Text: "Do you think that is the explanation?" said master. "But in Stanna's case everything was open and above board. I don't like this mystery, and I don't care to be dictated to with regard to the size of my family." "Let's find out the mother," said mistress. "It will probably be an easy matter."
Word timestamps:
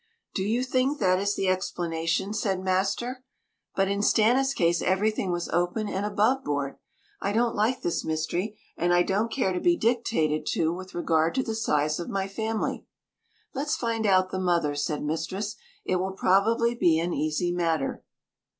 "Do 0.33 0.41
you 0.41 0.63
think 0.63 0.97
that 0.97 1.19
is 1.19 1.35
the 1.35 1.47
explanation?" 1.47 2.33
said 2.33 2.59
master. 2.63 3.23
"But 3.75 3.87
in 3.87 3.99
Stanna's 4.01 4.55
case 4.55 4.81
everything 4.81 5.31
was 5.31 5.47
open 5.49 5.87
and 5.87 6.03
above 6.07 6.43
board. 6.43 6.79
I 7.21 7.31
don't 7.33 7.53
like 7.53 7.83
this 7.83 8.03
mystery, 8.03 8.57
and 8.75 8.95
I 8.95 9.03
don't 9.03 9.31
care 9.31 9.53
to 9.53 9.59
be 9.59 9.77
dictated 9.77 10.47
to 10.53 10.73
with 10.73 10.95
regard 10.95 11.35
to 11.35 11.43
the 11.43 11.53
size 11.53 11.99
of 11.99 12.09
my 12.09 12.27
family." 12.27 12.87
"Let's 13.53 13.75
find 13.75 14.07
out 14.07 14.31
the 14.31 14.39
mother," 14.39 14.73
said 14.73 15.03
mistress. 15.03 15.55
"It 15.85 15.97
will 15.97 16.13
probably 16.13 16.73
be 16.73 16.97
an 16.97 17.13
easy 17.13 17.51
matter." 17.51 18.03